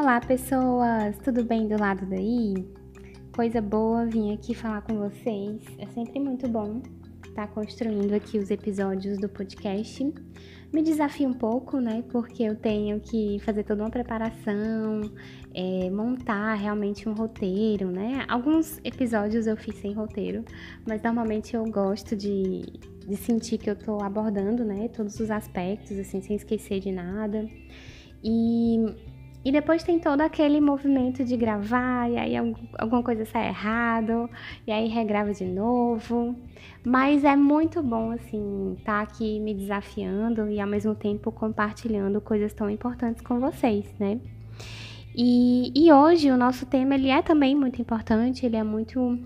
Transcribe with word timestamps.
Olá, 0.00 0.18
pessoas! 0.18 1.18
Tudo 1.18 1.44
bem 1.44 1.68
do 1.68 1.78
lado 1.78 2.06
daí? 2.06 2.54
Coisa 3.36 3.60
boa 3.60 4.06
vim 4.06 4.32
aqui 4.32 4.54
falar 4.54 4.80
com 4.80 4.94
vocês. 4.96 5.60
É 5.76 5.84
sempre 5.88 6.18
muito 6.18 6.48
bom 6.48 6.80
estar 7.28 7.46
construindo 7.48 8.14
aqui 8.14 8.38
os 8.38 8.50
episódios 8.50 9.18
do 9.18 9.28
podcast. 9.28 10.02
Me 10.72 10.80
desafio 10.82 11.28
um 11.28 11.34
pouco, 11.34 11.78
né? 11.80 12.02
Porque 12.10 12.44
eu 12.44 12.56
tenho 12.56 12.98
que 12.98 13.40
fazer 13.40 13.62
toda 13.62 13.82
uma 13.82 13.90
preparação, 13.90 15.02
é, 15.52 15.90
montar 15.90 16.54
realmente 16.54 17.06
um 17.06 17.12
roteiro, 17.12 17.90
né? 17.90 18.24
Alguns 18.26 18.80
episódios 18.82 19.46
eu 19.46 19.56
fiz 19.58 19.76
sem 19.80 19.92
roteiro, 19.92 20.46
mas 20.88 21.02
normalmente 21.02 21.54
eu 21.54 21.62
gosto 21.70 22.16
de, 22.16 22.62
de 23.06 23.16
sentir 23.16 23.58
que 23.58 23.68
eu 23.68 23.76
tô 23.76 24.02
abordando, 24.02 24.64
né? 24.64 24.88
Todos 24.88 25.20
os 25.20 25.30
aspectos, 25.30 25.98
assim, 25.98 26.22
sem 26.22 26.36
esquecer 26.36 26.80
de 26.80 26.90
nada. 26.90 27.46
E 28.24 28.78
e 29.42 29.50
depois 29.50 29.82
tem 29.82 29.98
todo 29.98 30.20
aquele 30.20 30.60
movimento 30.60 31.24
de 31.24 31.36
gravar, 31.36 32.10
e 32.10 32.18
aí 32.18 32.34
alguma 32.78 33.02
coisa 33.02 33.24
sai 33.24 33.48
errado, 33.48 34.28
e 34.66 34.72
aí 34.72 34.86
regrava 34.86 35.32
de 35.32 35.44
novo. 35.44 36.36
Mas 36.84 37.24
é 37.24 37.34
muito 37.36 37.82
bom, 37.82 38.10
assim, 38.10 38.76
estar 38.78 38.98
tá 38.98 39.00
aqui 39.00 39.40
me 39.40 39.54
desafiando 39.54 40.50
e 40.50 40.60
ao 40.60 40.68
mesmo 40.68 40.94
tempo 40.94 41.32
compartilhando 41.32 42.20
coisas 42.20 42.52
tão 42.52 42.68
importantes 42.68 43.22
com 43.22 43.40
vocês, 43.40 43.86
né? 43.98 44.20
E, 45.14 45.72
e 45.74 45.92
hoje 45.92 46.30
o 46.30 46.36
nosso 46.36 46.66
tema 46.66 46.94
ele 46.94 47.08
é 47.08 47.22
também 47.22 47.54
muito 47.54 47.80
importante, 47.80 48.44
ele 48.44 48.56
é 48.56 48.62
muito, 48.62 49.18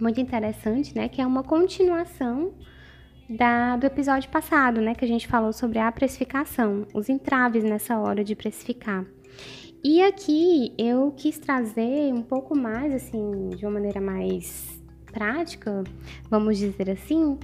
muito 0.00 0.20
interessante, 0.20 0.94
né? 0.94 1.08
Que 1.08 1.20
é 1.20 1.26
uma 1.26 1.42
continuação 1.42 2.52
da, 3.28 3.76
do 3.76 3.86
episódio 3.86 4.30
passado, 4.30 4.80
né? 4.80 4.94
Que 4.94 5.04
a 5.04 5.08
gente 5.08 5.26
falou 5.26 5.52
sobre 5.52 5.78
a 5.80 5.90
precificação, 5.90 6.86
os 6.94 7.08
entraves 7.08 7.64
nessa 7.64 7.98
hora 7.98 8.22
de 8.22 8.36
precificar. 8.36 9.04
E 9.82 10.02
aqui 10.02 10.74
eu 10.76 11.12
quis 11.16 11.38
trazer 11.38 12.12
um 12.12 12.22
pouco 12.22 12.56
mais, 12.56 12.92
assim, 12.92 13.50
de 13.50 13.64
uma 13.64 13.72
maneira 13.72 14.00
mais 14.00 14.82
prática, 15.06 15.84
vamos 16.28 16.58
dizer 16.58 16.90
assim, 16.90 17.38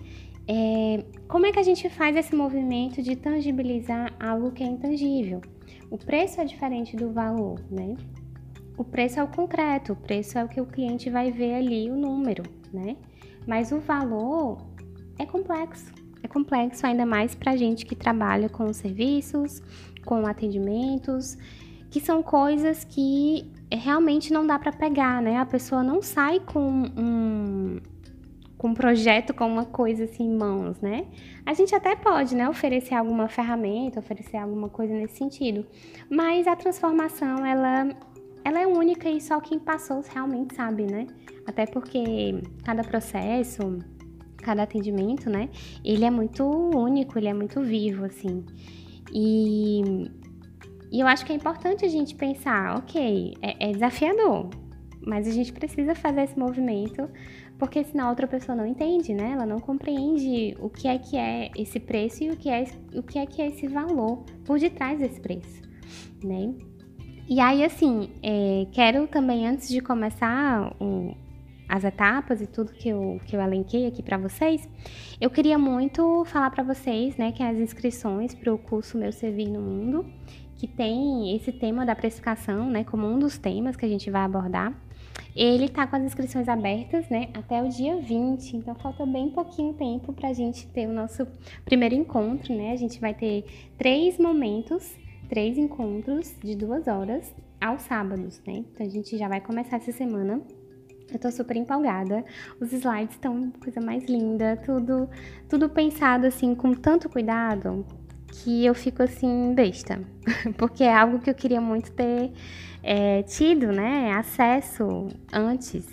é, 0.49 1.05
como 1.29 1.47
é 1.47 1.53
que 1.53 1.61
a 1.61 1.63
gente 1.63 1.89
faz 1.89 2.17
esse 2.17 2.35
movimento 2.35 3.01
de 3.01 3.15
tangibilizar 3.15 4.13
algo 4.21 4.51
que 4.51 4.65
é 4.65 4.67
intangível? 4.67 5.41
O 5.91 5.97
preço 5.97 6.41
é 6.41 6.45
diferente 6.45 6.97
do 6.97 7.13
valor, 7.13 7.61
né? 7.71 7.97
O 8.77 8.83
preço 8.83 9.21
é 9.21 9.23
o 9.23 9.29
concreto, 9.29 9.93
o 9.93 9.97
preço 9.97 10.37
é 10.37 10.45
o 10.45 10.49
que 10.49 10.61
o 10.61 10.67
cliente 10.67 11.09
vai 11.09 11.31
ver 11.31 11.55
ali, 11.55 11.89
o 11.89 11.97
número, 11.97 12.43
né? 12.73 12.97
Mas 13.47 13.71
o 13.71 13.79
valor 13.79 14.59
é 15.21 15.25
complexo. 15.25 15.93
É 16.21 16.27
complexo 16.27 16.85
ainda 16.85 17.07
mais 17.07 17.35
para 17.37 17.55
gente 17.55 17.87
que 17.87 17.95
trabalha 17.95 18.49
com 18.49 18.73
serviços, 18.73 19.63
com 20.05 20.27
atendimentos 20.27 21.39
que 21.95 22.01
são 22.01 22.25
coisas 22.25 22.83
que 22.83 23.49
realmente 23.71 24.33
não 24.33 24.45
dá 24.45 24.59
para 24.59 24.73
pegar, 24.73 25.23
né? 25.23 25.37
A 25.37 25.47
pessoa 25.47 25.81
não 25.81 26.03
sai 26.03 26.41
com 26.41 26.91
um, 26.97 27.79
com 28.59 28.71
um 28.71 28.75
projeto, 28.75 29.33
com 29.33 29.47
uma 29.47 29.65
coisa 29.65 30.03
assim 30.03 30.25
em 30.25 30.37
mãos, 30.37 30.81
né? 30.81 31.07
A 31.47 31.55
gente 31.55 31.73
até 31.73 31.95
pode, 31.95 32.35
né, 32.35 32.49
oferecer 32.49 32.95
alguma 32.95 33.29
ferramenta, 33.29 34.01
oferecer 34.01 34.39
alguma 34.39 34.69
coisa 34.69 34.93
nesse 34.93 35.19
sentido, 35.19 35.65
mas 36.11 36.49
a 36.49 36.57
transformação, 36.57 37.47
ela, 37.47 37.89
ela 38.45 38.61
é 38.61 38.67
única 38.67 39.09
e 39.09 39.21
só 39.21 39.41
quem 39.41 39.61
passou 39.61 40.03
realmente 40.13 40.57
sabe, 40.57 40.91
né? 40.91 41.07
Até 41.47 41.65
porque 41.65 42.43
cada 42.65 42.83
processo, 42.83 43.79
cada 44.39 44.65
atendimento, 44.65 45.31
né, 45.31 45.49
ele 45.85 46.05
é 46.05 46.11
muito 46.11 46.45
único, 46.45 47.17
ele 47.17 47.29
é 47.29 47.35
muito 47.35 47.61
vivo, 47.61 48.05
assim. 48.05 48.45
E 49.13 50.11
e 50.95 51.01
eu 51.01 51.09
acho 51.09 51.27
que 51.27 51.33
é 51.33 51.35
importante 51.35 51.85
a 51.85 51.89
gente 51.89 52.15
pensar, 52.15 52.77
ok, 52.77 53.35
é, 53.43 53.69
é 53.69 53.73
desafiador, 53.73 54.49
mas 55.05 55.27
a 55.27 55.33
gente 55.33 55.53
precisa 55.53 55.93
fazer 55.93 56.23
esse 56.23 56.39
movimento, 56.39 57.11
porque 57.59 57.83
senão 57.83 58.07
a 58.07 58.11
outra 58.11 58.29
pessoa 58.29 58.55
não 58.55 58.65
entende, 58.65 59.13
né? 59.13 59.33
Ela 59.33 59.45
não 59.45 59.59
compreende 59.59 60.57
o 60.61 60.71
que 60.71 60.87
é 60.87 60.97
que 60.97 61.17
é 61.17 61.51
esse 61.57 61.81
preço 61.81 62.23
e 62.23 62.31
o 62.31 62.37
que 62.37 62.49
é, 62.49 62.63
o 62.95 63.03
que 63.03 63.19
é, 63.19 63.27
que 63.27 63.43
é 63.43 63.49
esse 63.49 63.67
valor 63.67 64.25
por 64.45 64.61
detrás 64.61 65.01
desse 65.01 65.21
preço, 65.21 65.63
né? 66.23 66.55
E 67.29 67.41
aí, 67.41 67.65
assim, 67.65 68.11
é, 68.23 68.65
quero 68.71 69.09
também, 69.09 69.49
antes 69.49 69.69
de 69.69 69.81
começar 69.81 70.77
o, 70.81 71.13
as 71.69 71.83
etapas 71.83 72.41
e 72.41 72.47
tudo 72.47 72.73
que 72.73 72.89
eu, 72.89 73.21
que 73.27 73.35
eu 73.35 73.41
elenquei 73.41 73.89
aqui 73.89 74.01
para 74.01 74.17
vocês, 74.17 74.69
eu 75.21 75.29
queria 75.29 75.59
muito 75.59 76.25
falar 76.27 76.51
para 76.51 76.63
vocês, 76.63 77.17
né, 77.17 77.33
que 77.33 77.43
as 77.43 77.59
inscrições 77.59 78.33
para 78.33 78.55
o 78.55 78.59
curso 78.59 78.97
Meu 78.97 79.11
Servir 79.11 79.49
no 79.49 79.61
Mundo, 79.61 80.07
que 80.65 80.67
tem 80.67 81.37
esse 81.37 81.53
tema 81.53 81.85
da 81.85 81.95
precificação, 81.95 82.71
né, 82.71 82.85
como 82.85 83.07
um 83.07 83.19
dos 83.19 83.37
temas 83.37 83.77
que 83.77 83.85
a 83.85 83.89
gente 83.89 84.11
vai 84.11 84.23
abordar. 84.23 84.73
Ele 85.37 85.69
tá 85.69 85.87
com 85.87 85.97
as 85.97 86.03
inscrições 86.03 86.49
abertas, 86.49 87.07
né, 87.11 87.29
até 87.35 87.63
o 87.63 87.69
dia 87.69 87.97
20, 87.97 88.57
então 88.57 88.75
falta 88.75 89.05
bem 89.05 89.29
pouquinho 89.29 89.75
tempo 89.75 90.13
para 90.15 90.31
a 90.31 90.33
gente 90.33 90.67
ter 90.69 90.87
o 90.87 90.93
nosso 90.93 91.27
primeiro 91.67 91.95
encontro, 91.95 92.55
né? 92.55 92.73
A 92.73 92.77
gente 92.77 92.99
vai 92.99 93.13
ter 93.13 93.45
três 93.77 94.17
momentos, 94.19 94.97
três 95.29 95.59
encontros 95.59 96.35
de 96.43 96.55
duas 96.57 96.87
horas 96.89 97.35
aos 97.61 97.83
sábados, 97.83 98.41
né? 98.47 98.65
Então 98.73 98.87
a 98.87 98.89
gente 98.89 99.19
já 99.19 99.29
vai 99.29 99.43
começar 99.43 99.77
essa 99.77 99.93
semana 99.93 100.41
eu 101.13 101.19
tô 101.19 101.31
super 101.31 101.57
empolgada. 101.57 102.25
Os 102.59 102.73
slides 102.73 103.15
estão 103.15 103.51
coisa 103.63 103.81
mais 103.81 104.05
linda, 104.07 104.57
tudo 104.65 105.09
tudo 105.49 105.69
pensado 105.69 106.27
assim 106.27 106.55
com 106.55 106.73
tanto 106.73 107.09
cuidado 107.09 107.85
que 108.43 108.65
eu 108.65 108.75
fico 108.75 109.03
assim 109.03 109.55
besta, 109.55 110.01
porque 110.59 110.83
é 110.83 110.95
algo 110.95 111.19
que 111.21 111.31
eu 111.31 111.35
queria 111.35 111.61
muito 111.61 111.93
ter 111.93 112.33
é, 112.83 113.23
tido, 113.23 113.69
né, 113.73 114.13
acesso 114.13 115.09
antes, 115.33 115.87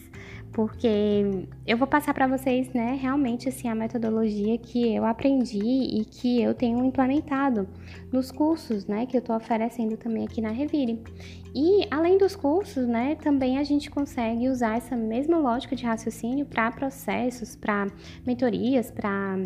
porque 0.52 1.48
eu 1.66 1.78
vou 1.78 1.88
passar 1.88 2.14
para 2.14 2.28
vocês, 2.28 2.74
né, 2.74 2.98
realmente 3.00 3.48
assim 3.48 3.70
a 3.70 3.76
metodologia 3.76 4.58
que 4.58 4.94
eu 4.94 5.06
aprendi 5.06 5.60
e 5.60 6.04
que 6.04 6.42
eu 6.42 6.54
tenho 6.54 6.84
implementado 6.84 7.68
nos 8.12 8.32
cursos, 8.32 8.86
né, 8.86 9.06
que 9.06 9.16
eu 9.16 9.20
estou 9.20 9.36
oferecendo 9.36 9.96
também 9.96 10.26
aqui 10.26 10.42
na 10.42 10.50
Revire. 10.50 11.02
E 11.56 11.88
além 11.90 12.18
dos 12.18 12.36
cursos, 12.36 12.88
né, 12.88 13.16
também 13.16 13.58
a 13.58 13.64
gente 13.64 13.90
consegue 13.90 14.50
usar 14.50 14.78
essa 14.78 14.96
mesma 14.96 15.38
lógica 15.38 15.76
de 15.76 15.86
raciocínio 15.86 16.46
para 16.46 16.72
processos, 16.72 17.56
para 17.56 17.88
mentorias, 18.26 18.92
para 18.92 19.38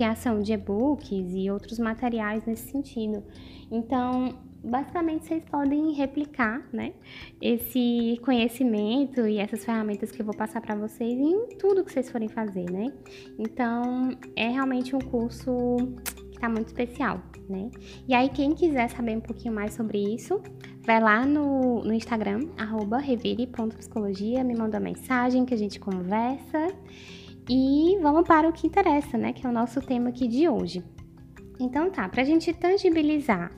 criação 0.00 0.40
de 0.40 0.54
e-books 0.54 1.34
e 1.34 1.50
outros 1.50 1.78
materiais 1.78 2.42
nesse 2.46 2.70
sentido. 2.70 3.22
Então, 3.70 4.34
basicamente 4.64 5.26
vocês 5.26 5.44
podem 5.44 5.92
replicar, 5.92 6.66
né, 6.72 6.94
esse 7.38 8.18
conhecimento 8.24 9.26
e 9.26 9.36
essas 9.36 9.62
ferramentas 9.62 10.10
que 10.10 10.22
eu 10.22 10.24
vou 10.24 10.34
passar 10.34 10.62
para 10.62 10.74
vocês 10.74 11.12
em 11.12 11.50
tudo 11.58 11.84
que 11.84 11.92
vocês 11.92 12.10
forem 12.10 12.30
fazer, 12.30 12.64
né? 12.70 12.90
Então, 13.38 14.16
é 14.34 14.48
realmente 14.48 14.96
um 14.96 15.00
curso 15.00 15.76
que 16.30 16.36
está 16.36 16.48
muito 16.48 16.68
especial, 16.68 17.20
né? 17.46 17.70
E 18.08 18.14
aí, 18.14 18.30
quem 18.30 18.54
quiser 18.54 18.88
saber 18.88 19.18
um 19.18 19.20
pouquinho 19.20 19.52
mais 19.52 19.74
sobre 19.74 19.98
isso, 19.98 20.40
vai 20.82 20.98
lá 20.98 21.26
no, 21.26 21.84
no 21.84 21.92
Instagram, 21.92 22.48
arroba 22.56 22.96
revire.psicologia, 22.96 24.42
me 24.42 24.56
manda 24.56 24.78
uma 24.78 24.84
mensagem 24.84 25.44
que 25.44 25.52
a 25.52 25.58
gente 25.58 25.78
conversa. 25.78 26.68
E 27.52 27.98
vamos 28.00 28.28
para 28.28 28.48
o 28.48 28.52
que 28.52 28.68
interessa, 28.68 29.18
né? 29.18 29.32
Que 29.32 29.44
é 29.44 29.50
o 29.50 29.52
nosso 29.52 29.80
tema 29.80 30.10
aqui 30.10 30.28
de 30.28 30.48
hoje. 30.48 30.84
Então 31.58 31.90
tá, 31.90 32.08
para 32.08 32.22
a 32.22 32.24
gente 32.24 32.52
tangibilizar 32.52 33.50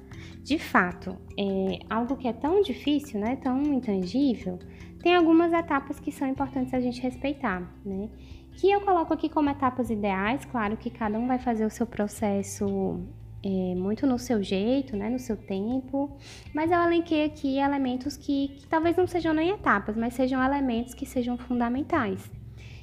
de 0.42 0.58
fato 0.58 1.14
é, 1.38 1.78
algo 1.90 2.16
que 2.16 2.26
é 2.26 2.32
tão 2.32 2.62
difícil, 2.62 3.20
né? 3.20 3.36
Tão 3.36 3.62
intangível, 3.62 4.58
tem 5.02 5.14
algumas 5.14 5.52
etapas 5.52 6.00
que 6.00 6.10
são 6.10 6.26
importantes 6.26 6.72
a 6.72 6.80
gente 6.80 7.02
respeitar, 7.02 7.70
né? 7.84 8.08
Que 8.52 8.70
eu 8.70 8.80
coloco 8.80 9.12
aqui 9.12 9.28
como 9.28 9.50
etapas 9.50 9.90
ideais, 9.90 10.42
claro 10.46 10.74
que 10.78 10.88
cada 10.88 11.18
um 11.18 11.26
vai 11.26 11.38
fazer 11.38 11.66
o 11.66 11.70
seu 11.70 11.86
processo 11.86 12.98
é, 13.44 13.74
muito 13.74 14.06
no 14.06 14.18
seu 14.18 14.42
jeito, 14.42 14.96
né, 14.96 15.10
no 15.10 15.18
seu 15.18 15.36
tempo, 15.36 16.16
mas 16.54 16.70
eu 16.70 16.80
elenquei 16.80 17.24
aqui 17.24 17.58
elementos 17.58 18.16
que, 18.16 18.48
que 18.56 18.66
talvez 18.66 18.96
não 18.96 19.06
sejam 19.06 19.34
nem 19.34 19.50
etapas, 19.50 19.96
mas 19.96 20.14
sejam 20.14 20.42
elementos 20.42 20.94
que 20.94 21.04
sejam 21.04 21.36
fundamentais, 21.36 22.30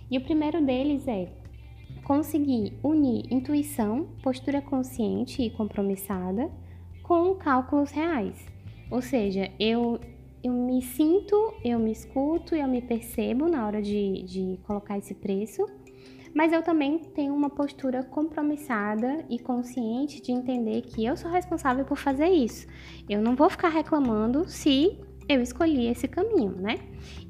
e 0.09 0.17
o 0.17 0.21
primeiro 0.21 0.63
deles 0.63 1.07
é 1.07 1.29
conseguir 2.03 2.73
unir 2.83 3.25
intuição, 3.31 4.07
postura 4.23 4.61
consciente 4.61 5.43
e 5.43 5.49
compromissada 5.49 6.49
com 7.03 7.35
cálculos 7.35 7.91
reais. 7.91 8.45
Ou 8.89 9.01
seja, 9.01 9.51
eu, 9.59 9.99
eu 10.43 10.51
me 10.51 10.81
sinto, 10.81 11.53
eu 11.63 11.77
me 11.77 11.91
escuto, 11.91 12.55
eu 12.55 12.67
me 12.67 12.81
percebo 12.81 13.47
na 13.47 13.65
hora 13.65 13.81
de, 13.81 14.23
de 14.23 14.59
colocar 14.63 14.97
esse 14.97 15.13
preço, 15.13 15.63
mas 16.33 16.53
eu 16.53 16.63
também 16.63 16.99
tenho 16.99 17.33
uma 17.33 17.49
postura 17.49 18.03
compromissada 18.03 19.25
e 19.29 19.37
consciente 19.37 20.21
de 20.21 20.31
entender 20.31 20.81
que 20.81 21.05
eu 21.05 21.17
sou 21.17 21.29
responsável 21.29 21.85
por 21.85 21.97
fazer 21.97 22.29
isso. 22.29 22.67
Eu 23.07 23.21
não 23.21 23.35
vou 23.35 23.49
ficar 23.49 23.69
reclamando 23.69 24.47
se 24.47 24.99
eu 25.27 25.41
escolhi 25.41 25.87
esse 25.87 26.07
caminho, 26.07 26.51
né? 26.51 26.79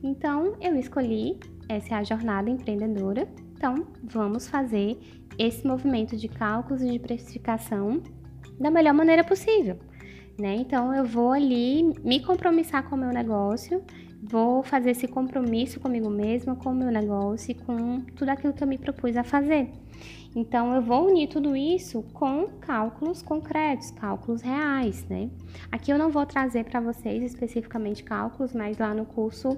Então, 0.02 0.56
eu 0.62 0.76
escolhi 0.76 1.38
essa 1.70 1.94
é 1.94 1.98
a 1.98 2.04
jornada 2.04 2.50
empreendedora. 2.50 3.28
Então, 3.56 3.88
vamos 4.04 4.48
fazer 4.48 5.00
esse 5.38 5.66
movimento 5.66 6.18
de 6.18 6.28
cálculos 6.28 6.82
e 6.82 6.92
de 6.92 7.00
precificação 7.00 8.02
da 8.60 8.70
melhor 8.70 8.94
maneira 8.94 9.24
possível. 9.24 9.78
né? 10.38 10.56
Então 10.56 10.94
eu 10.94 11.06
vou 11.06 11.32
ali 11.32 11.84
me 12.04 12.22
compromissar 12.22 12.88
com 12.90 12.96
o 12.96 13.00
meu 13.00 13.10
negócio, 13.10 13.84
vou 14.22 14.64
fazer 14.64 14.92
esse 14.92 15.08
compromisso 15.08 15.80
comigo 15.80 16.10
mesma, 16.10 16.56
com 16.56 16.70
o 16.72 16.76
meu 16.76 16.92
negócio 16.92 17.52
e 17.52 17.56
com 17.56 18.02
tudo 18.16 18.30
aquilo 18.30 18.54
que 18.54 18.64
eu 18.64 18.68
me 18.68 18.78
propus 18.78 19.16
a 19.18 19.24
fazer. 19.24 19.70
Então 20.36 20.74
eu 20.76 20.82
vou 20.82 21.08
unir 21.08 21.28
tudo 21.28 21.56
isso 21.56 22.04
com 22.14 22.48
cálculos 22.62 23.22
concretos, 23.22 23.92
cálculos 23.92 24.42
reais, 24.42 25.06
né? 25.10 25.30
Aqui 25.72 25.92
eu 25.92 25.98
não 25.98 26.10
vou 26.12 26.26
trazer 26.26 26.66
para 26.66 26.80
vocês 26.80 27.24
especificamente 27.24 28.04
cálculos, 28.04 28.54
mas 28.54 28.78
lá 28.78 28.94
no 28.94 29.06
curso 29.06 29.58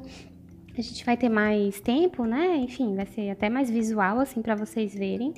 a 0.78 0.82
gente 0.82 1.06
vai 1.06 1.18
ter 1.18 1.30
mais 1.30 1.80
tempo, 1.82 2.26
né? 2.26 2.58
Enfim, 2.58 2.96
vai 2.96 3.06
ser 3.06 3.30
até 3.30 3.50
mais 3.50 3.70
visual 3.70 4.20
assim 4.20 4.42
para 4.42 4.56
vocês 4.56 4.94
verem 4.94 5.34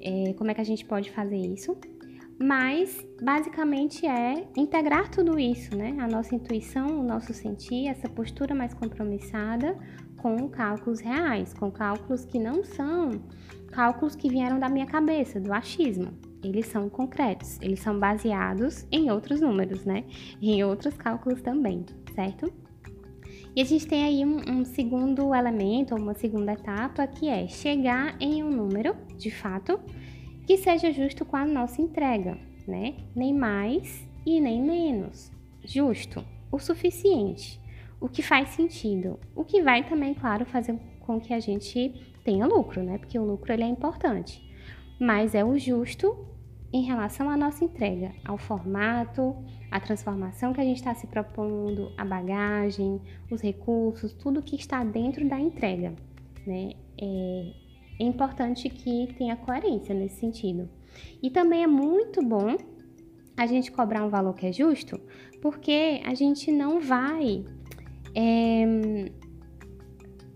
é, 0.00 0.34
como 0.34 0.50
é 0.50 0.54
que 0.54 0.60
a 0.60 0.64
gente 0.64 0.84
pode 0.84 1.10
fazer 1.10 1.38
isso. 1.38 1.76
Mas 2.38 3.06
basicamente 3.22 4.06
é 4.06 4.46
integrar 4.56 5.08
tudo 5.08 5.38
isso, 5.38 5.76
né? 5.76 5.96
A 6.00 6.08
nossa 6.08 6.34
intuição, 6.34 7.00
o 7.00 7.02
nosso 7.02 7.32
sentir, 7.32 7.86
essa 7.86 8.08
postura 8.08 8.54
mais 8.54 8.74
compromissada 8.74 9.78
com 10.16 10.48
cálculos 10.48 11.00
reais, 11.00 11.54
com 11.54 11.70
cálculos 11.70 12.24
que 12.24 12.38
não 12.38 12.64
são 12.64 13.22
cálculos 13.70 14.14
que 14.14 14.28
vieram 14.28 14.58
da 14.58 14.68
minha 14.68 14.86
cabeça, 14.86 15.40
do 15.40 15.52
achismo. 15.52 16.12
Eles 16.42 16.66
são 16.66 16.88
concretos, 16.90 17.58
eles 17.60 17.80
são 17.80 17.98
baseados 17.98 18.86
em 18.90 19.10
outros 19.10 19.40
números, 19.40 19.84
né? 19.84 20.04
Em 20.42 20.62
outros 20.62 20.94
cálculos 20.96 21.40
também, 21.40 21.84
certo? 22.14 22.52
E 23.56 23.62
a 23.62 23.64
gente 23.64 23.86
tem 23.86 24.02
aí 24.02 24.24
um, 24.24 24.40
um 24.50 24.64
segundo 24.64 25.32
elemento, 25.32 25.94
uma 25.94 26.14
segunda 26.14 26.54
etapa, 26.54 27.06
que 27.06 27.28
é 27.28 27.46
chegar 27.46 28.16
em 28.20 28.42
um 28.42 28.50
número, 28.50 28.96
de 29.16 29.30
fato, 29.30 29.78
que 30.44 30.56
seja 30.56 30.92
justo 30.92 31.24
com 31.24 31.36
a 31.36 31.44
nossa 31.44 31.80
entrega, 31.80 32.36
né? 32.66 32.94
Nem 33.14 33.32
mais 33.32 34.04
e 34.26 34.40
nem 34.40 34.60
menos. 34.60 35.30
Justo, 35.64 36.24
o 36.50 36.58
suficiente, 36.58 37.60
o 38.00 38.08
que 38.08 38.22
faz 38.22 38.50
sentido, 38.50 39.20
o 39.36 39.44
que 39.44 39.62
vai 39.62 39.88
também, 39.88 40.14
claro, 40.14 40.44
fazer 40.44 40.76
com 41.00 41.20
que 41.20 41.32
a 41.32 41.38
gente 41.38 41.92
tenha 42.24 42.46
lucro, 42.46 42.82
né? 42.82 42.98
Porque 42.98 43.18
o 43.18 43.24
lucro 43.24 43.52
ele 43.52 43.62
é 43.62 43.68
importante. 43.68 44.42
Mas 44.98 45.32
é 45.32 45.44
o 45.44 45.56
justo 45.56 46.26
em 46.74 46.82
relação 46.82 47.30
à 47.30 47.36
nossa 47.36 47.64
entrega, 47.64 48.10
ao 48.24 48.36
formato, 48.36 49.36
à 49.70 49.78
transformação 49.78 50.52
que 50.52 50.60
a 50.60 50.64
gente 50.64 50.78
está 50.78 50.92
se 50.92 51.06
propondo, 51.06 51.92
a 51.96 52.04
bagagem, 52.04 53.00
os 53.30 53.40
recursos, 53.40 54.12
tudo 54.12 54.42
que 54.42 54.56
está 54.56 54.82
dentro 54.82 55.24
da 55.28 55.38
entrega, 55.38 55.94
né? 56.44 56.72
É, 57.00 57.52
é 58.00 58.04
importante 58.04 58.68
que 58.68 59.06
tenha 59.16 59.36
coerência 59.36 59.94
nesse 59.94 60.16
sentido. 60.16 60.68
E 61.22 61.30
também 61.30 61.62
é 61.62 61.66
muito 61.68 62.20
bom 62.20 62.56
a 63.36 63.46
gente 63.46 63.70
cobrar 63.70 64.04
um 64.04 64.08
valor 64.08 64.34
que 64.34 64.46
é 64.46 64.52
justo, 64.52 65.00
porque 65.40 66.02
a 66.04 66.12
gente 66.12 66.50
não 66.50 66.80
vai 66.80 67.44
é, 68.16 69.12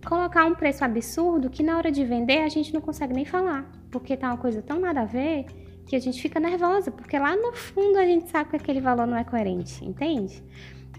colocar 0.06 0.46
um 0.46 0.54
preço 0.54 0.84
absurdo 0.84 1.50
que 1.50 1.64
na 1.64 1.76
hora 1.76 1.90
de 1.90 2.04
vender 2.04 2.38
a 2.42 2.48
gente 2.48 2.72
não 2.72 2.80
consegue 2.80 3.12
nem 3.12 3.24
falar, 3.24 3.68
porque 3.90 4.16
tá 4.16 4.28
uma 4.28 4.38
coisa 4.38 4.62
tão 4.62 4.78
nada 4.78 5.00
a 5.00 5.04
ver 5.04 5.57
que 5.88 5.96
a 5.96 5.98
gente 5.98 6.20
fica 6.20 6.38
nervosa, 6.38 6.90
porque 6.90 7.18
lá 7.18 7.34
no 7.34 7.54
fundo 7.54 7.98
a 7.98 8.04
gente 8.04 8.28
sabe 8.28 8.50
que 8.50 8.56
aquele 8.56 8.80
valor 8.80 9.06
não 9.06 9.16
é 9.16 9.24
coerente, 9.24 9.82
entende? 9.82 10.42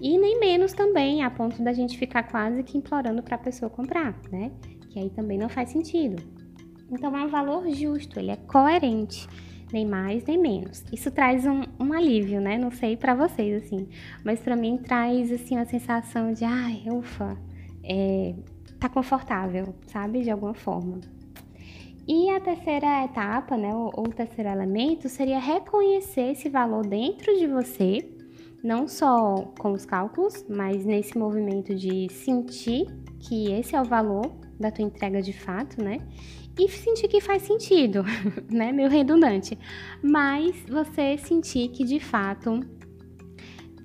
E 0.02 0.18
nem 0.18 0.40
menos 0.40 0.74
também, 0.74 1.24
a 1.24 1.30
ponto 1.30 1.62
da 1.62 1.72
gente 1.72 1.96
ficar 1.96 2.24
quase 2.24 2.64
que 2.64 2.76
implorando 2.76 3.22
para 3.22 3.36
a 3.36 3.40
pessoa 3.40 3.70
comprar, 3.70 4.20
né? 4.32 4.52
Que 4.90 4.98
aí 4.98 5.10
também 5.12 5.38
não 5.38 5.48
faz 5.48 5.70
sentido. 5.70 6.24
Então 6.92 7.16
é 7.16 7.24
um 7.24 7.28
valor 7.28 7.70
justo, 7.70 8.20
ele 8.20 8.32
é 8.32 8.36
coerente, 8.36 9.28
nem 9.72 9.86
mais 9.86 10.24
nem 10.26 10.40
menos. 10.40 10.84
Isso 10.92 11.12
traz 11.12 11.46
um, 11.46 11.62
um 11.80 11.94
alívio, 11.94 12.42
né? 12.42 12.58
Não 12.58 12.72
sei 12.72 12.98
para 12.98 13.14
vocês 13.14 13.64
assim, 13.64 13.88
mas 14.26 14.40
para 14.40 14.56
mim 14.56 14.78
traz 14.78 15.32
assim 15.32 15.56
a 15.56 15.66
sensação 15.66 16.34
de, 16.34 16.44
ai, 16.46 16.86
ufa, 16.88 17.38
é, 17.84 18.34
tá 18.80 18.90
confortável, 18.90 19.76
sabe? 19.86 20.24
De 20.24 20.32
alguma 20.32 20.56
forma. 20.56 21.00
E 22.12 22.28
a 22.32 22.40
terceira 22.40 23.06
etapa, 23.06 23.56
né, 23.56 23.72
ou, 23.72 23.92
o 23.96 24.10
terceiro 24.10 24.50
elemento, 24.50 25.08
seria 25.08 25.40
reconhecer 25.40 26.32
esse 26.32 26.50
valor 26.50 26.84
dentro 26.84 27.38
de 27.38 27.46
você, 27.46 28.04
não 28.64 28.88
só 28.88 29.36
com 29.60 29.74
os 29.74 29.86
cálculos, 29.86 30.44
mas 30.50 30.84
nesse 30.84 31.16
movimento 31.16 31.76
de 31.76 32.10
sentir 32.10 32.88
que 33.20 33.52
esse 33.52 33.76
é 33.76 33.82
o 33.82 33.86
valor 33.86 34.26
da 34.60 34.72
tua 34.72 34.84
entrega 34.84 35.22
de 35.22 35.34
fato, 35.34 35.84
né? 35.84 36.00
E 36.58 36.68
sentir 36.68 37.08
que 37.08 37.22
faz 37.22 37.44
sentido, 37.44 38.04
né? 38.50 38.72
Meio 38.72 38.90
redundante. 38.90 39.56
Mas 40.02 40.56
você 40.68 41.16
sentir 41.16 41.70
que 41.70 41.84
de 41.84 42.00
fato 42.00 42.60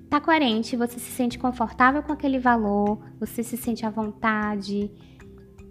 tá 0.09 0.19
coerente, 0.19 0.75
você 0.75 0.97
se 0.97 1.11
sente 1.11 1.37
confortável 1.37 2.01
com 2.01 2.11
aquele 2.11 2.39
valor, 2.39 2.97
você 3.19 3.43
se 3.43 3.55
sente 3.55 3.85
à 3.85 3.91
vontade 3.91 4.91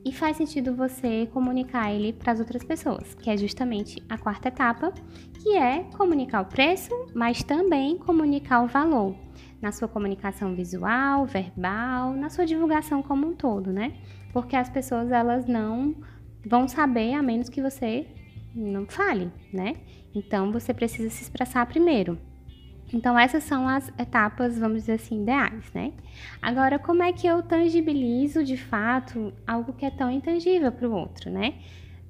e 0.04 0.12
faz 0.12 0.36
sentido 0.36 0.74
você 0.74 1.26
comunicar 1.32 1.92
ele 1.92 2.12
para 2.12 2.32
as 2.32 2.38
outras 2.38 2.62
pessoas, 2.62 3.14
que 3.14 3.30
é 3.30 3.36
justamente 3.36 4.02
a 4.08 4.18
quarta 4.18 4.48
etapa, 4.48 4.92
que 5.40 5.56
é 5.56 5.84
comunicar 5.96 6.42
o 6.42 6.46
preço, 6.46 6.90
mas 7.14 7.42
também 7.42 7.96
comunicar 7.96 8.62
o 8.62 8.66
valor 8.66 9.16
na 9.62 9.72
sua 9.72 9.88
comunicação 9.88 10.54
visual, 10.54 11.24
verbal, 11.24 12.12
na 12.12 12.28
sua 12.28 12.44
divulgação 12.44 13.02
como 13.02 13.26
um 13.26 13.34
todo, 13.34 13.72
né? 13.72 13.94
Porque 14.32 14.56
as 14.56 14.68
pessoas 14.68 15.10
elas 15.10 15.46
não 15.46 15.94
vão 16.46 16.68
saber 16.68 17.14
a 17.14 17.22
menos 17.22 17.48
que 17.48 17.62
você 17.62 18.06
não 18.54 18.86
fale, 18.86 19.32
né? 19.52 19.76
Então 20.14 20.52
você 20.52 20.74
precisa 20.74 21.08
se 21.08 21.22
expressar 21.22 21.64
primeiro. 21.66 22.18
Então, 22.94 23.18
essas 23.18 23.42
são 23.42 23.68
as 23.68 23.88
etapas, 23.98 24.56
vamos 24.56 24.82
dizer 24.82 24.92
assim, 24.92 25.22
ideais, 25.22 25.64
né? 25.74 25.92
Agora, 26.40 26.78
como 26.78 27.02
é 27.02 27.12
que 27.12 27.26
eu 27.26 27.42
tangibilizo 27.42 28.44
de 28.44 28.56
fato 28.56 29.32
algo 29.44 29.72
que 29.72 29.84
é 29.84 29.90
tão 29.90 30.08
intangível 30.08 30.70
para 30.70 30.88
o 30.88 30.92
outro, 30.92 31.28
né? 31.28 31.54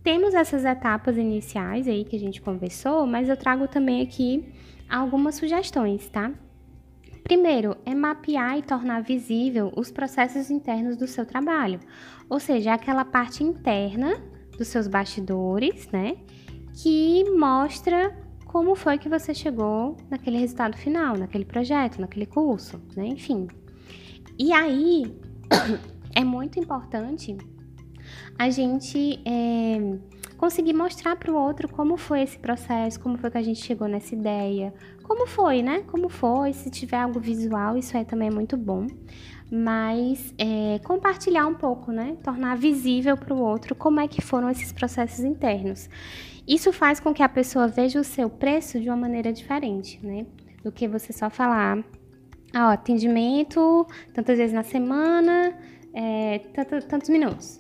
Temos 0.03 0.35
essas 0.35 0.63
etapas 0.63 1.17
iniciais 1.17 1.89
aí 1.89 2.05
que 2.05 2.15
a 2.15 2.19
gente 2.19 2.43
conversou, 2.43 3.07
mas 3.07 3.31
eu 3.31 3.37
trago 3.37 3.67
também 3.67 4.03
aqui 4.03 4.45
algumas 4.87 5.37
sugestões, 5.37 6.07
tá? 6.11 6.31
Primeiro, 7.23 7.79
é 7.87 7.95
mapear 7.95 8.59
e 8.59 8.63
tornar 8.63 9.03
visível 9.03 9.73
os 9.75 9.91
processos 9.91 10.51
internos 10.51 10.99
do 10.99 11.07
seu 11.07 11.25
trabalho, 11.25 11.81
ou 12.29 12.39
seja, 12.39 12.75
aquela 12.75 13.07
parte 13.07 13.43
interna 13.43 14.23
dos 14.59 14.69
seus 14.69 14.87
bastidores, 14.87 15.89
né? 15.91 16.19
Que 16.75 17.25
mostra 17.31 18.15
como 18.55 18.77
foi 18.77 18.99
que 18.99 19.09
você 19.09 19.35
chegou 19.35 19.97
naquele 20.09 20.39
resultado 20.39 20.77
final, 20.77 21.17
naquele 21.19 21.45
projeto, 21.45 22.01
naquele 22.01 22.25
curso, 22.25 22.81
né? 22.95 23.05
Enfim. 23.05 23.49
E 24.39 24.53
aí 24.53 25.13
é 26.15 26.23
muito 26.23 26.61
importante 26.61 27.37
a 28.39 28.49
gente 28.51 29.19
é, 29.25 29.99
conseguir 30.37 30.73
mostrar 30.73 31.17
para 31.17 31.33
o 31.33 31.37
outro 31.37 31.67
como 31.69 31.97
foi 31.97 32.23
esse 32.23 32.39
processo, 32.39 33.01
como 33.01 33.19
foi 33.19 33.29
que 33.29 33.39
a 33.39 33.43
gente 33.43 33.61
chegou 33.61 33.89
nessa 33.89 34.15
ideia, 34.15 34.73
como 35.03 35.27
foi, 35.27 35.61
né? 35.61 35.83
Como 35.91 36.09
foi, 36.09 36.53
se 36.53 36.71
tiver 36.71 36.99
algo 36.99 37.19
visual, 37.19 37.77
isso 37.77 37.97
é 37.97 38.05
também 38.05 38.31
muito 38.31 38.57
bom. 38.57 38.87
Mas 39.51 40.33
é, 40.39 40.79
compartilhar 40.85 41.49
um 41.49 41.55
pouco, 41.55 41.91
né? 41.91 42.17
Tornar 42.23 42.57
visível 42.57 43.17
para 43.17 43.35
o 43.35 43.41
outro 43.41 43.75
como 43.75 43.99
é 43.99 44.07
que 44.07 44.23
foram 44.23 44.49
esses 44.49 44.71
processos 44.71 45.25
internos. 45.25 45.89
Isso 46.47 46.73
faz 46.73 47.01
com 47.01 47.15
que 47.15 47.23
a 47.23 47.29
pessoa 47.29 47.67
veja 47.67 48.01
o 48.01 48.05
seu 48.05 48.29
preço 48.29 48.79
de 48.79 48.89
uma 48.89 48.97
maneira 48.97 49.33
diferente, 49.33 49.99
né? 50.05 50.27
Do 50.63 50.71
que 50.71 50.87
você 50.87 51.13
só 51.13 51.31
falar, 51.31 51.83
ah, 52.53 52.69
ó, 52.69 52.73
atendimento 52.73 53.87
tantas 54.13 54.39
vezes 54.39 54.53
na 54.53 54.63
semana, 54.63 55.59
é, 55.95 56.39
tantos 56.89 57.09
minutos. 57.09 57.57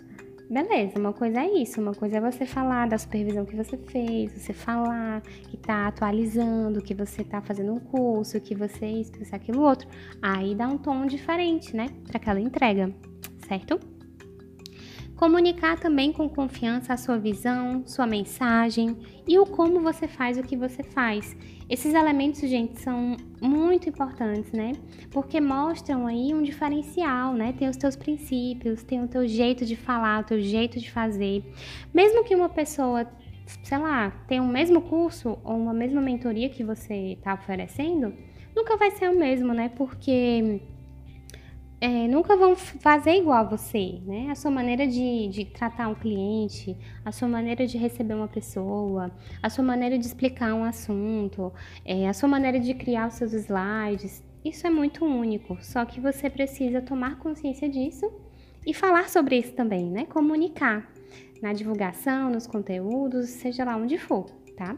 Beleza, 0.50 0.98
uma 0.98 1.12
coisa 1.12 1.40
é 1.40 1.62
isso, 1.62 1.80
uma 1.80 1.94
coisa 1.94 2.18
é 2.18 2.20
você 2.20 2.44
falar 2.44 2.86
da 2.86 2.98
supervisão 2.98 3.46
que 3.46 3.56
você 3.56 3.78
fez, 3.78 4.30
você 4.32 4.52
falar 4.52 5.22
que 5.22 5.56
tá 5.56 5.86
atualizando, 5.86 6.82
que 6.82 6.94
você 6.94 7.24
tá 7.24 7.40
fazendo 7.40 7.72
um 7.72 7.80
curso, 7.80 8.38
que 8.40 8.54
você 8.54 8.86
isso, 8.86 9.12
você 9.18 9.34
aquilo 9.34 9.62
outro. 9.62 9.88
Aí 10.20 10.54
dá 10.54 10.68
um 10.68 10.76
tom 10.76 11.06
diferente, 11.06 11.74
né, 11.74 11.88
para 12.06 12.18
aquela 12.18 12.38
entrega, 12.38 12.94
certo? 13.48 13.80
Comunicar 15.24 15.80
também 15.80 16.12
com 16.12 16.28
confiança 16.28 16.92
a 16.92 16.98
sua 16.98 17.16
visão, 17.16 17.82
sua 17.86 18.06
mensagem 18.06 18.94
e 19.26 19.38
o 19.38 19.46
como 19.46 19.80
você 19.80 20.06
faz 20.06 20.36
o 20.36 20.42
que 20.42 20.54
você 20.54 20.82
faz. 20.82 21.34
Esses 21.66 21.94
elementos, 21.94 22.40
gente, 22.40 22.78
são 22.78 23.16
muito 23.40 23.88
importantes, 23.88 24.52
né? 24.52 24.72
Porque 25.10 25.40
mostram 25.40 26.06
aí 26.06 26.34
um 26.34 26.42
diferencial, 26.42 27.32
né? 27.32 27.54
Tem 27.54 27.70
os 27.70 27.76
teus 27.78 27.96
princípios, 27.96 28.82
tem 28.82 29.02
o 29.02 29.08
teu 29.08 29.26
jeito 29.26 29.64
de 29.64 29.76
falar, 29.76 30.20
o 30.20 30.24
teu 30.24 30.42
jeito 30.42 30.78
de 30.78 30.90
fazer. 30.90 31.42
Mesmo 31.94 32.22
que 32.22 32.36
uma 32.36 32.50
pessoa, 32.50 33.10
sei 33.62 33.78
lá, 33.78 34.10
tenha 34.28 34.42
o 34.42 34.46
mesmo 34.46 34.82
curso 34.82 35.38
ou 35.42 35.56
uma 35.56 35.72
mesma 35.72 36.02
mentoria 36.02 36.50
que 36.50 36.62
você 36.62 37.14
está 37.14 37.32
oferecendo, 37.32 38.12
nunca 38.54 38.76
vai 38.76 38.90
ser 38.90 39.08
o 39.08 39.18
mesmo, 39.18 39.54
né? 39.54 39.70
Porque 39.70 40.60
é, 41.80 42.08
nunca 42.08 42.36
vão 42.36 42.56
fazer 42.56 43.16
igual 43.16 43.38
a 43.38 43.42
você, 43.42 44.00
né? 44.06 44.28
A 44.30 44.34
sua 44.34 44.50
maneira 44.50 44.86
de, 44.86 45.28
de 45.28 45.44
tratar 45.44 45.88
um 45.88 45.94
cliente, 45.94 46.76
a 47.04 47.12
sua 47.12 47.28
maneira 47.28 47.66
de 47.66 47.76
receber 47.76 48.14
uma 48.14 48.28
pessoa, 48.28 49.10
a 49.42 49.50
sua 49.50 49.64
maneira 49.64 49.98
de 49.98 50.06
explicar 50.06 50.54
um 50.54 50.64
assunto, 50.64 51.52
é, 51.84 52.08
a 52.08 52.12
sua 52.12 52.28
maneira 52.28 52.58
de 52.58 52.72
criar 52.74 53.08
os 53.08 53.14
seus 53.14 53.32
slides, 53.32 54.22
isso 54.44 54.66
é 54.66 54.70
muito 54.70 55.04
único. 55.04 55.58
Só 55.62 55.84
que 55.84 56.00
você 56.00 56.30
precisa 56.30 56.80
tomar 56.80 57.18
consciência 57.18 57.68
disso 57.68 58.10
e 58.66 58.72
falar 58.72 59.08
sobre 59.08 59.38
isso 59.38 59.52
também, 59.52 59.90
né? 59.90 60.06
Comunicar 60.06 60.90
na 61.42 61.52
divulgação, 61.52 62.30
nos 62.30 62.46
conteúdos, 62.46 63.28
seja 63.28 63.64
lá 63.64 63.76
onde 63.76 63.98
for, 63.98 64.24
tá? 64.56 64.76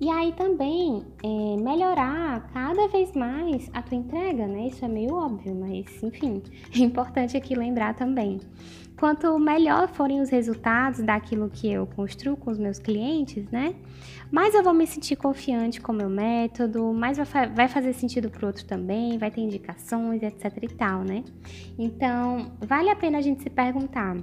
E 0.00 0.10
aí 0.10 0.32
também 0.32 1.02
é, 1.22 1.56
melhorar 1.62 2.50
cada 2.52 2.88
vez 2.88 3.12
mais 3.12 3.70
a 3.72 3.80
tua 3.80 3.96
entrega, 3.96 4.46
né? 4.46 4.66
Isso 4.66 4.84
é 4.84 4.88
meio 4.88 5.14
óbvio, 5.14 5.54
mas 5.54 6.02
enfim, 6.02 6.42
é 6.74 6.78
importante 6.80 7.36
aqui 7.36 7.54
lembrar 7.54 7.94
também. 7.94 8.40
Quanto 8.98 9.38
melhor 9.38 9.88
forem 9.88 10.20
os 10.20 10.30
resultados 10.30 11.00
daquilo 11.00 11.50
que 11.50 11.70
eu 11.70 11.86
construo 11.86 12.36
com 12.36 12.50
os 12.50 12.58
meus 12.58 12.78
clientes, 12.78 13.48
né? 13.50 13.74
Mais 14.30 14.54
eu 14.54 14.62
vou 14.62 14.72
me 14.72 14.86
sentir 14.86 15.16
confiante 15.16 15.80
com 15.80 15.92
o 15.92 15.94
meu 15.94 16.08
método, 16.08 16.92
mais 16.92 17.18
vai 17.54 17.68
fazer 17.68 17.92
sentido 17.92 18.30
para 18.30 18.44
o 18.44 18.46
outro 18.46 18.64
também, 18.64 19.18
vai 19.18 19.30
ter 19.30 19.40
indicações, 19.40 20.22
etc 20.22 20.58
e 20.62 20.68
tal, 20.68 21.02
né? 21.02 21.24
Então, 21.78 22.52
vale 22.60 22.88
a 22.88 22.96
pena 22.96 23.18
a 23.18 23.20
gente 23.20 23.42
se 23.42 23.50
perguntar 23.50 24.16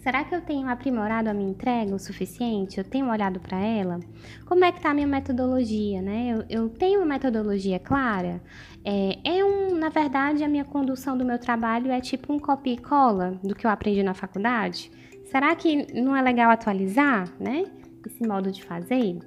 Será 0.00 0.24
que 0.24 0.34
eu 0.34 0.40
tenho 0.40 0.66
aprimorado 0.66 1.28
a 1.28 1.34
minha 1.34 1.50
entrega 1.50 1.94
o 1.94 1.98
suficiente? 1.98 2.78
Eu 2.78 2.84
tenho 2.84 3.10
olhado 3.10 3.38
para 3.38 3.58
ela? 3.58 4.00
Como 4.46 4.64
é 4.64 4.72
que 4.72 4.80
tá 4.80 4.90
a 4.90 4.94
minha 4.94 5.06
metodologia, 5.06 6.00
né? 6.00 6.30
Eu, 6.30 6.62
eu 6.62 6.68
tenho 6.70 7.00
uma 7.00 7.06
metodologia 7.06 7.78
clara? 7.78 8.42
É, 8.82 9.18
é, 9.22 9.44
um, 9.44 9.74
na 9.74 9.90
verdade, 9.90 10.42
a 10.42 10.48
minha 10.48 10.64
condução 10.64 11.18
do 11.18 11.24
meu 11.24 11.38
trabalho 11.38 11.90
é 11.90 12.00
tipo 12.00 12.32
um 12.32 12.38
copia 12.38 12.72
e 12.72 12.78
cola 12.78 13.38
do 13.44 13.54
que 13.54 13.66
eu 13.66 13.70
aprendi 13.70 14.02
na 14.02 14.14
faculdade? 14.14 14.90
Será 15.26 15.54
que 15.54 15.92
não 15.92 16.16
é 16.16 16.22
legal 16.22 16.50
atualizar, 16.50 17.30
né? 17.38 17.64
Esse 18.06 18.26
modo 18.26 18.50
de 18.50 18.64
fazer? 18.64 19.18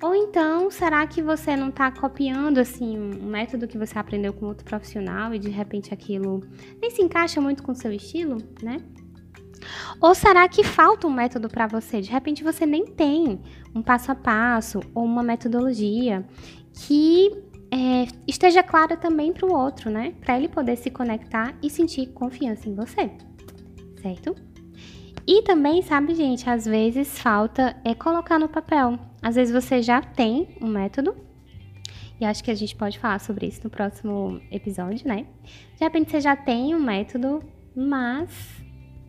Ou 0.00 0.14
então, 0.14 0.70
será 0.70 1.04
que 1.04 1.20
você 1.20 1.56
não 1.56 1.68
está 1.68 1.90
copiando 1.90 2.58
assim 2.58 2.96
um 2.96 3.26
método 3.26 3.66
que 3.66 3.76
você 3.76 3.98
aprendeu 3.98 4.32
com 4.32 4.46
outro 4.46 4.64
profissional 4.64 5.34
e 5.34 5.38
de 5.40 5.50
repente 5.50 5.92
aquilo 5.92 6.44
nem 6.80 6.92
se 6.92 7.02
encaixa 7.02 7.40
muito 7.40 7.62
com 7.64 7.72
o 7.72 7.74
seu 7.74 7.92
estilo, 7.92 8.38
né? 8.62 8.76
Ou 10.00 10.14
será 10.14 10.48
que 10.48 10.64
falta 10.64 11.06
um 11.06 11.12
método 11.12 11.48
para 11.48 11.66
você? 11.66 12.00
De 12.00 12.10
repente 12.10 12.42
você 12.42 12.66
nem 12.66 12.86
tem 12.86 13.40
um 13.74 13.82
passo 13.82 14.12
a 14.12 14.14
passo 14.14 14.80
ou 14.94 15.04
uma 15.04 15.22
metodologia 15.22 16.26
que 16.74 17.30
é, 17.70 18.06
esteja 18.26 18.62
clara 18.62 18.96
também 18.96 19.32
para 19.32 19.46
o 19.46 19.54
outro, 19.54 19.90
né? 19.90 20.14
Para 20.20 20.36
ele 20.36 20.48
poder 20.48 20.76
se 20.76 20.90
conectar 20.90 21.54
e 21.62 21.70
sentir 21.70 22.08
confiança 22.08 22.68
em 22.68 22.74
você, 22.74 23.10
certo? 24.02 24.34
E 25.26 25.42
também, 25.42 25.82
sabe, 25.82 26.14
gente, 26.14 26.48
às 26.50 26.64
vezes 26.64 27.18
falta 27.18 27.76
é 27.84 27.94
colocar 27.94 28.38
no 28.38 28.48
papel. 28.48 28.98
Às 29.22 29.36
vezes 29.36 29.54
você 29.54 29.80
já 29.80 30.02
tem 30.02 30.48
um 30.60 30.66
método, 30.66 31.14
e 32.22 32.24
acho 32.24 32.44
que 32.44 32.52
a 32.52 32.54
gente 32.54 32.76
pode 32.76 33.00
falar 33.00 33.18
sobre 33.18 33.46
isso 33.46 33.62
no 33.64 33.70
próximo 33.70 34.40
episódio, 34.50 35.08
né? 35.08 35.26
De 35.76 35.82
repente 35.82 36.10
você 36.10 36.20
já 36.20 36.36
tem 36.36 36.72
um 36.72 36.80
método, 36.80 37.42
mas 37.74 38.61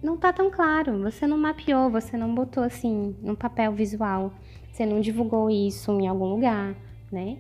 não 0.03 0.17
tá 0.17 0.33
tão 0.33 0.51
claro. 0.51 1.01
Você 1.03 1.25
não 1.25 1.37
mapeou, 1.37 1.89
você 1.89 2.17
não 2.17 2.35
botou 2.35 2.63
assim 2.63 3.15
no 3.21 3.35
papel 3.35 3.71
visual, 3.71 4.33
você 4.71 4.85
não 4.85 4.99
divulgou 4.99 5.49
isso 5.49 5.91
em 5.99 6.07
algum 6.07 6.25
lugar, 6.25 6.75
né? 7.11 7.37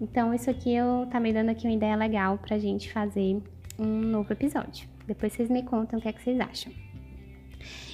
Então, 0.00 0.34
isso 0.34 0.50
aqui 0.50 0.74
eu 0.74 1.06
tá 1.10 1.20
me 1.20 1.32
dando 1.32 1.50
aqui 1.50 1.66
uma 1.66 1.74
ideia 1.74 1.94
legal 1.94 2.38
pra 2.38 2.58
gente 2.58 2.90
fazer 2.92 3.40
um 3.78 3.86
novo 3.86 4.32
episódio. 4.32 4.88
Depois 5.06 5.32
vocês 5.32 5.48
me 5.48 5.62
contam 5.62 5.98
o 5.98 6.02
que 6.02 6.08
é 6.08 6.12
que 6.12 6.22
vocês 6.22 6.40
acham. 6.40 6.72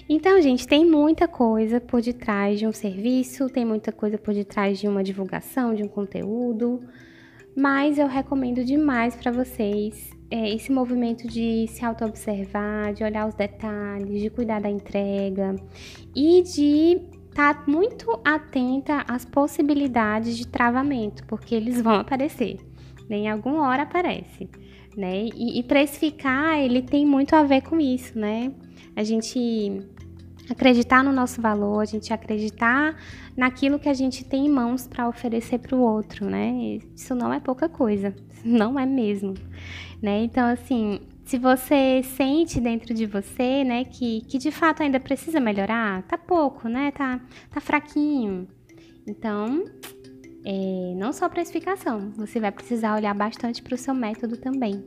Então, 0.08 0.40
gente, 0.40 0.68
tem 0.68 0.88
muita 0.88 1.26
coisa 1.26 1.80
por 1.80 2.00
detrás 2.00 2.60
de 2.60 2.66
um 2.66 2.72
serviço, 2.72 3.50
tem 3.50 3.64
muita 3.64 3.90
coisa 3.90 4.16
por 4.16 4.32
detrás 4.32 4.78
de 4.78 4.86
uma 4.86 5.02
divulgação, 5.02 5.74
de 5.74 5.82
um 5.82 5.88
conteúdo, 5.88 6.80
mas 7.56 7.98
eu 7.98 8.06
recomendo 8.06 8.64
demais 8.64 9.16
para 9.16 9.32
vocês 9.32 10.15
é, 10.30 10.52
esse 10.52 10.72
movimento 10.72 11.28
de 11.28 11.66
se 11.68 11.84
auto-observar, 11.84 12.92
de 12.92 13.04
olhar 13.04 13.28
os 13.28 13.34
detalhes, 13.34 14.20
de 14.20 14.30
cuidar 14.30 14.60
da 14.60 14.70
entrega 14.70 15.54
e 16.14 16.42
de 16.42 17.00
estar 17.28 17.54
tá 17.54 17.64
muito 17.66 18.10
atenta 18.24 19.04
às 19.06 19.24
possibilidades 19.24 20.36
de 20.36 20.46
travamento, 20.46 21.24
porque 21.26 21.54
eles 21.54 21.80
vão 21.80 21.94
aparecer, 21.94 22.58
né? 23.08 23.18
em 23.18 23.28
alguma 23.28 23.68
hora 23.68 23.82
aparece. 23.82 24.48
Né? 24.96 25.26
E, 25.34 25.58
e 25.58 25.62
precificar, 25.62 26.58
ele 26.58 26.80
tem 26.80 27.04
muito 27.04 27.36
a 27.36 27.42
ver 27.42 27.60
com 27.60 27.78
isso, 27.78 28.18
né? 28.18 28.50
A 28.96 29.04
gente 29.04 29.82
acreditar 30.50 31.02
no 31.02 31.12
nosso 31.12 31.40
valor, 31.40 31.80
a 31.80 31.84
gente 31.84 32.12
acreditar 32.12 32.96
naquilo 33.36 33.78
que 33.78 33.88
a 33.88 33.94
gente 33.94 34.24
tem 34.24 34.46
em 34.46 34.50
mãos 34.50 34.86
para 34.86 35.08
oferecer 35.08 35.58
para 35.58 35.76
o 35.76 35.80
outro, 35.80 36.26
né? 36.26 36.78
Isso 36.94 37.14
não 37.14 37.32
é 37.32 37.40
pouca 37.40 37.68
coisa, 37.68 38.14
não 38.44 38.78
é 38.78 38.86
mesmo 38.86 39.34
né? 40.00 40.22
Então, 40.22 40.46
assim, 40.46 41.00
se 41.24 41.38
você 41.38 42.02
sente 42.02 42.60
dentro 42.60 42.94
de 42.94 43.06
você, 43.06 43.64
né, 43.64 43.84
que, 43.84 44.22
que 44.22 44.38
de 44.38 44.50
fato 44.50 44.82
ainda 44.82 45.00
precisa 45.00 45.40
melhorar, 45.40 46.02
tá 46.02 46.18
pouco, 46.18 46.68
né? 46.68 46.90
Tá, 46.92 47.20
tá 47.50 47.60
fraquinho. 47.60 48.46
Então, 49.06 49.64
é, 50.44 50.94
não 50.96 51.12
só 51.12 51.28
para 51.28 51.42
explicação, 51.42 52.12
você 52.16 52.40
vai 52.40 52.52
precisar 52.52 52.96
olhar 52.96 53.14
bastante 53.14 53.62
para 53.62 53.74
o 53.74 53.78
seu 53.78 53.94
método 53.94 54.36
também. 54.36 54.84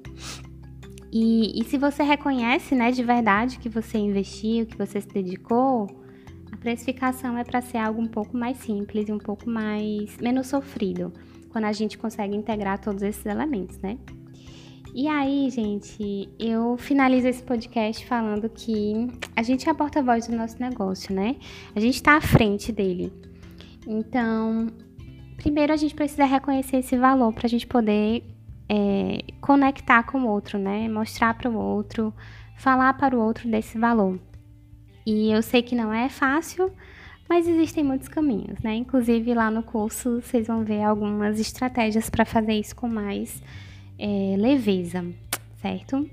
E, 1.11 1.59
e 1.59 1.63
se 1.65 1.77
você 1.77 2.03
reconhece, 2.03 2.75
né, 2.75 2.91
de 2.91 3.03
verdade 3.03 3.57
que 3.57 3.69
você 3.69 3.97
investiu, 3.97 4.65
que 4.65 4.77
você 4.77 5.01
se 5.01 5.07
dedicou, 5.07 5.87
a 6.51 6.57
precificação 6.57 7.37
é 7.37 7.43
para 7.43 7.61
ser 7.61 7.77
algo 7.77 8.01
um 8.01 8.07
pouco 8.07 8.37
mais 8.37 8.57
simples 8.57 9.09
e 9.09 9.11
um 9.11 9.17
pouco 9.17 9.49
mais 9.49 10.17
menos 10.17 10.47
sofrido, 10.47 11.11
quando 11.49 11.65
a 11.65 11.71
gente 11.71 11.97
consegue 11.97 12.35
integrar 12.35 12.79
todos 12.79 13.01
esses 13.01 13.25
elementos, 13.25 13.77
né? 13.79 13.97
E 14.93 15.07
aí, 15.07 15.49
gente, 15.51 16.27
eu 16.39 16.75
finalizo 16.77 17.27
esse 17.27 17.43
podcast 17.43 18.05
falando 18.05 18.49
que 18.49 19.07
a 19.35 19.43
gente 19.43 19.67
é 19.67 19.71
a 19.71 19.75
porta-voz 19.75 20.27
do 20.27 20.35
nosso 20.35 20.59
negócio, 20.59 21.13
né? 21.13 21.35
A 21.75 21.79
gente 21.79 21.95
está 21.95 22.17
à 22.17 22.21
frente 22.21 22.71
dele. 22.71 23.13
Então, 23.87 24.67
primeiro 25.37 25.71
a 25.71 25.77
gente 25.77 25.93
precisa 25.93 26.25
reconhecer 26.25 26.77
esse 26.77 26.97
valor 26.97 27.31
para 27.33 27.45
a 27.45 27.49
gente 27.49 27.67
poder 27.67 28.23
é, 28.69 29.23
conectar 29.41 30.03
com 30.03 30.21
o 30.21 30.27
outro, 30.27 30.59
né? 30.59 30.87
Mostrar 30.87 31.33
para 31.33 31.49
o 31.49 31.57
outro, 31.57 32.13
falar 32.55 32.93
para 32.93 33.17
o 33.17 33.21
outro 33.21 33.49
desse 33.49 33.77
valor. 33.77 34.19
E 35.05 35.31
eu 35.31 35.41
sei 35.41 35.63
que 35.63 35.75
não 35.75 35.91
é 35.91 36.07
fácil, 36.07 36.71
mas 37.27 37.47
existem 37.47 37.83
muitos 37.83 38.07
caminhos, 38.07 38.59
né? 38.61 38.75
Inclusive 38.75 39.33
lá 39.33 39.49
no 39.49 39.63
curso 39.63 40.21
vocês 40.21 40.45
vão 40.45 40.63
ver 40.63 40.83
algumas 40.83 41.39
estratégias 41.39 42.09
para 42.09 42.25
fazer 42.25 42.53
isso 42.53 42.75
com 42.75 42.87
mais 42.87 43.41
é, 43.97 44.35
leveza, 44.37 45.03
certo? 45.61 46.07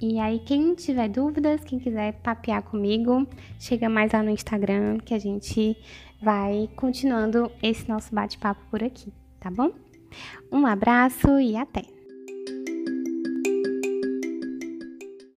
E 0.00 0.20
aí, 0.20 0.38
quem 0.38 0.76
tiver 0.76 1.08
dúvidas, 1.08 1.64
quem 1.64 1.80
quiser 1.80 2.12
papear 2.22 2.62
comigo, 2.62 3.26
chega 3.58 3.88
mais 3.88 4.12
lá 4.12 4.22
no 4.22 4.30
Instagram 4.30 4.98
que 4.98 5.12
a 5.12 5.18
gente 5.18 5.76
vai 6.22 6.68
continuando 6.76 7.50
esse 7.60 7.88
nosso 7.88 8.14
bate-papo 8.14 8.60
por 8.70 8.82
aqui, 8.82 9.12
tá 9.40 9.50
bom? 9.50 9.72
Um 10.52 10.64
abraço 10.66 11.40
e 11.40 11.56
até! 11.56 11.97